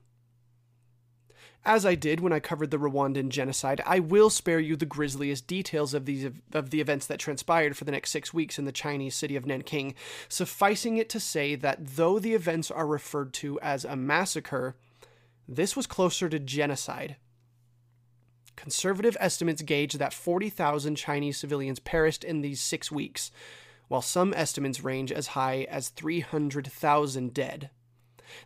[1.63, 5.45] As I did when I covered the Rwandan genocide, I will spare you the grisliest
[5.45, 8.71] details of these of the events that transpired for the next 6 weeks in the
[8.71, 9.93] Chinese city of Nanking,
[10.27, 14.75] sufficing it to say that though the events are referred to as a massacre,
[15.47, 17.17] this was closer to genocide.
[18.55, 23.31] Conservative estimates gauge that 40,000 Chinese civilians perished in these 6 weeks,
[23.87, 27.69] while some estimates range as high as 300,000 dead.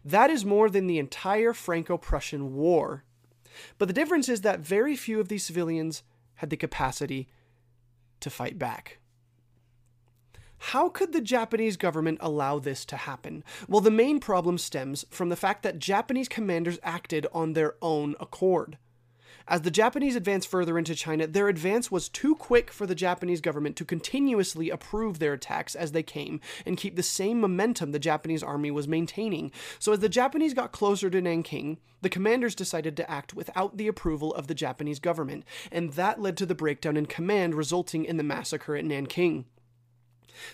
[0.04, 3.04] That is more than the entire Franco Prussian War.
[3.78, 6.04] But the difference is that very few of these civilians
[6.36, 7.28] had the capacity
[8.20, 9.00] to fight back.
[10.58, 13.44] How could the Japanese government allow this to happen?
[13.68, 18.16] Well, the main problem stems from the fact that Japanese commanders acted on their own
[18.20, 18.78] accord.
[19.48, 23.41] As the Japanese advanced further into China, their advance was too quick for the Japanese
[23.41, 28.00] government to continuously approve their attacks as they came and keep the same momentum the
[28.00, 29.52] Japanese army was maintaining.
[29.78, 33.88] So, as the Japanese got closer to Nanking, the commanders decided to act without the
[33.88, 38.18] approval of the Japanese government, and that led to the breakdown in command, resulting in
[38.18, 39.46] the massacre at Nanking.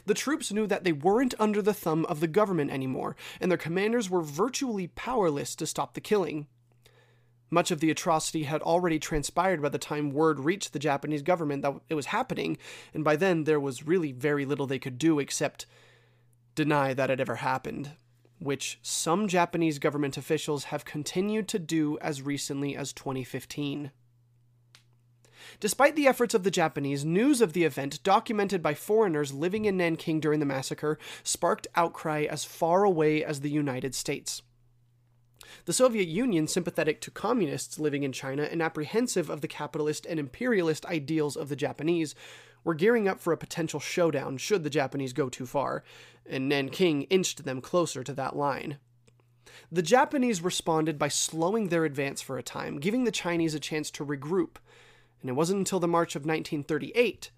[0.06, 3.58] The troops knew that they weren't under the thumb of the government anymore, and their
[3.58, 6.48] commanders were virtually powerless to stop the killing.
[7.54, 11.62] Much of the atrocity had already transpired by the time word reached the Japanese government
[11.62, 12.58] that it was happening,
[12.94, 15.66] and by then there was really very little they could do except
[16.56, 17.92] deny that it ever happened,
[18.40, 23.92] which some Japanese government officials have continued to do as recently as 2015.
[25.60, 29.76] Despite the efforts of the Japanese, news of the event, documented by foreigners living in
[29.76, 34.42] Nanking during the massacre, sparked outcry as far away as the United States.
[35.66, 40.20] The Soviet Union, sympathetic to communists living in China and apprehensive of the capitalist and
[40.20, 42.16] imperialist ideals of the Japanese,
[42.64, 45.84] were gearing up for a potential showdown should the Japanese go too far,
[46.26, 48.78] and Nanking inched them closer to that line.
[49.72, 53.90] The Japanese responded by slowing their advance for a time, giving the Chinese a chance
[53.92, 54.58] to regroup,
[55.22, 57.32] and it wasn't until the March of 1938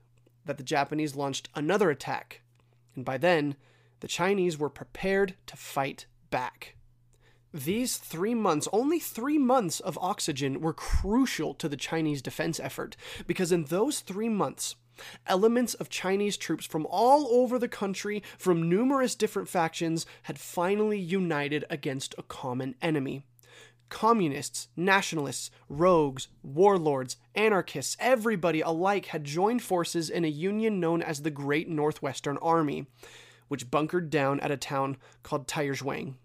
[0.45, 2.41] that the Japanese launched another attack,
[2.95, 3.55] and by then,
[4.01, 6.75] the Chinese were prepared to fight back.
[7.53, 12.95] These three months, only three months of oxygen, were crucial to the Chinese defense effort
[13.27, 14.75] because in those three months,
[15.27, 20.97] elements of Chinese troops from all over the country, from numerous different factions, had finally
[20.97, 23.23] united against a common enemy.
[23.89, 31.21] Communists, nationalists, rogues, warlords, anarchists, everybody alike had joined forces in a union known as
[31.21, 32.87] the Great Northwestern Army,
[33.47, 36.15] which bunkered down at a town called Taiyuan.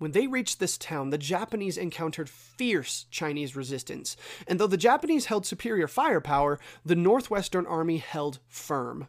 [0.00, 5.26] When they reached this town, the Japanese encountered fierce Chinese resistance, and though the Japanese
[5.26, 9.08] held superior firepower, the Northwestern Army held firm.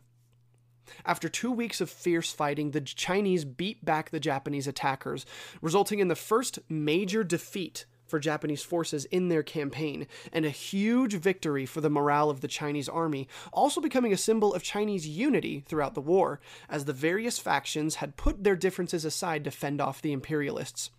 [1.05, 5.25] After two weeks of fierce fighting, the Chinese beat back the Japanese attackers,
[5.61, 11.15] resulting in the first major defeat for Japanese forces in their campaign, and a huge
[11.15, 15.61] victory for the morale of the Chinese army, also becoming a symbol of Chinese unity
[15.61, 16.39] throughout the war,
[16.69, 20.91] as the various factions had put their differences aside to fend off the imperialists.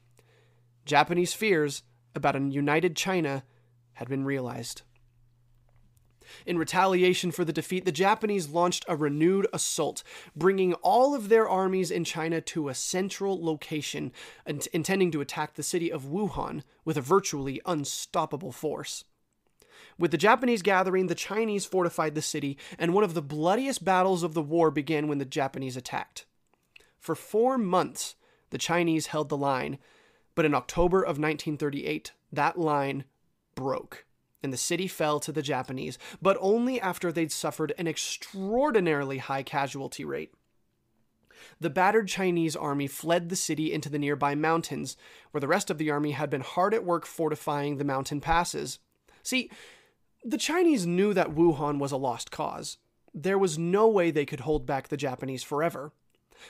[0.84, 1.82] Japanese fears
[2.14, 3.44] about a united China
[3.92, 4.82] had been realized.
[6.46, 10.02] In retaliation for the defeat, the Japanese launched a renewed assault,
[10.34, 14.12] bringing all of their armies in China to a central location,
[14.46, 19.04] intending to attack the city of Wuhan with a virtually unstoppable force.
[19.98, 24.22] With the Japanese gathering, the Chinese fortified the city, and one of the bloodiest battles
[24.22, 26.24] of the war began when the Japanese attacked.
[26.98, 28.16] For four months,
[28.50, 29.78] the Chinese held the line,
[30.34, 33.04] but in October of 1938, that line
[33.54, 34.06] broke
[34.42, 39.42] and the city fell to the Japanese, but only after they'd suffered an extraordinarily high
[39.42, 40.34] casualty rate.
[41.60, 44.96] The battered Chinese army fled the city into the nearby mountains,
[45.30, 48.78] where the rest of the army had been hard at work fortifying the mountain passes.
[49.22, 49.50] See,
[50.24, 52.78] the Chinese knew that Wuhan was a lost cause.
[53.14, 55.92] There was no way they could hold back the Japanese forever.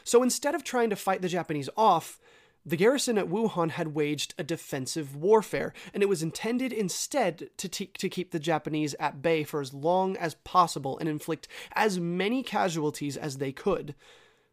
[0.05, 2.21] So instead of trying to fight the Japanese off,
[2.65, 7.69] the garrison at Wuhan had waged a defensive warfare, and it was intended instead to,
[7.69, 11.99] te- to keep the Japanese at bay for as long as possible and inflict as
[11.99, 13.97] many casualties as they could,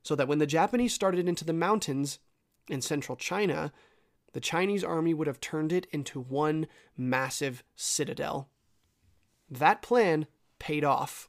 [0.02, 2.18] so that when the Japanese started into the mountains
[2.68, 3.72] in central China,
[4.34, 8.50] the Chinese army would have turned it into one massive citadel.
[9.50, 11.29] That plan paid off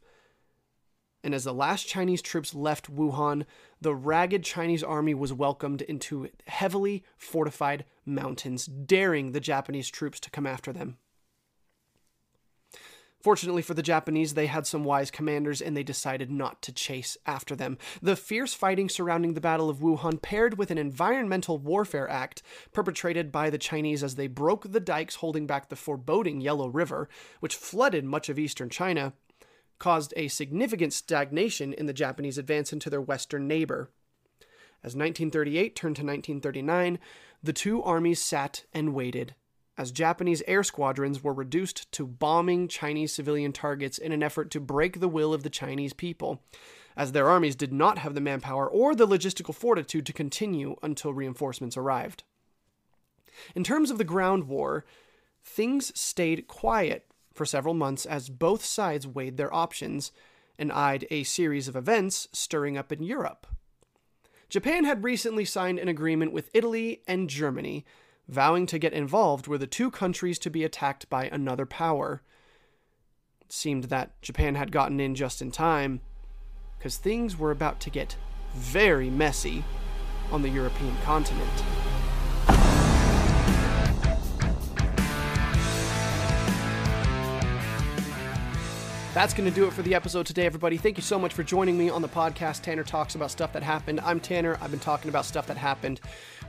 [1.23, 3.45] and as the last Chinese troops left Wuhan,
[3.81, 10.31] the ragged Chinese army was welcomed into heavily fortified mountains, daring the Japanese troops to
[10.31, 10.97] come after them.
[13.21, 17.19] Fortunately for the Japanese, they had some wise commanders and they decided not to chase
[17.27, 17.77] after them.
[18.01, 22.43] The fierce fighting surrounding the Battle of Wuhan, paired with an environmental warfare act
[22.73, 27.11] perpetrated by the Chinese as they broke the dikes holding back the foreboding Yellow River,
[27.41, 29.13] which flooded much of eastern China,
[29.81, 33.91] caused a significant stagnation in the Japanese advance into their western neighbor.
[34.85, 37.01] As 1938 turned to 1939,
[37.43, 39.35] the two armies sat and waited
[39.81, 44.61] as Japanese air squadrons were reduced to bombing Chinese civilian targets in an effort to
[44.61, 46.43] break the will of the Chinese people,
[46.99, 51.15] as their armies did not have the manpower or the logistical fortitude to continue until
[51.15, 52.25] reinforcements arrived.
[53.55, 54.85] In terms of the ground war,
[55.43, 57.10] things stayed quiet
[57.41, 60.13] for several months as both sides weighed their options
[60.59, 63.47] and eyed a series of events stirring up in Europe.
[64.51, 67.87] Japan had recently signed an agreement with Italy and Germany
[68.29, 72.21] vowing to get involved were the two countries to be attacked by another power.
[73.41, 76.03] It seemed that Japan had gotten in just in time,
[76.77, 78.19] because things were about to get
[78.55, 79.65] very messy
[80.31, 81.65] on the European continent.
[89.13, 90.77] That's going to do it for the episode today, everybody.
[90.77, 92.63] Thank you so much for joining me on the podcast.
[92.63, 93.99] Tanner talks about stuff that happened.
[94.05, 94.57] I'm Tanner.
[94.61, 96.01] I've been talking about stuff that happened.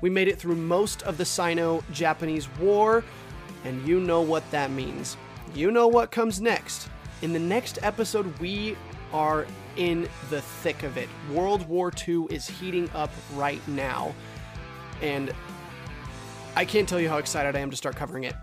[0.01, 3.03] We made it through most of the Sino Japanese War,
[3.65, 5.17] and you know what that means.
[5.55, 6.87] You know what comes next.
[7.23, 8.77] In the next episode, we
[9.11, 11.09] are in the thick of it.
[11.31, 14.13] World War II is heating up right now,
[15.01, 15.33] and
[16.55, 18.35] I can't tell you how excited I am to start covering it.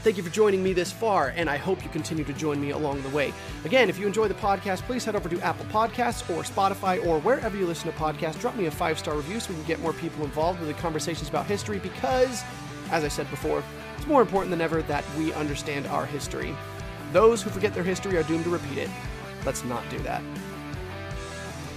[0.00, 2.70] Thank you for joining me this far, and I hope you continue to join me
[2.70, 3.32] along the way.
[3.64, 7.18] Again, if you enjoy the podcast, please head over to Apple Podcasts or Spotify or
[7.18, 8.40] wherever you listen to podcasts.
[8.40, 10.74] Drop me a five star review so we can get more people involved with the
[10.74, 12.44] conversations about history because,
[12.92, 13.62] as I said before,
[13.96, 16.54] it's more important than ever that we understand our history.
[17.12, 18.90] Those who forget their history are doomed to repeat it.
[19.44, 20.22] Let's not do that.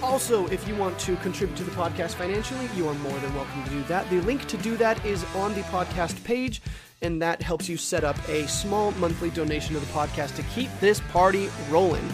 [0.02, 3.62] Also, if you want to contribute to the podcast financially, you are more than welcome
[3.64, 4.08] to do that.
[4.10, 6.60] The link to do that is on the podcast page
[7.02, 10.70] and that helps you set up a small monthly donation to the podcast to keep
[10.80, 12.08] this party rolling.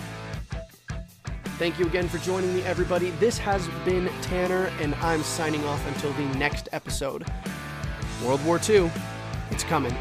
[1.59, 3.11] Thank you again for joining me, everybody.
[3.13, 7.27] This has been Tanner, and I'm signing off until the next episode.
[8.25, 8.91] World War II,
[9.51, 9.95] it's coming.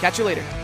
[0.00, 0.61] Catch you later.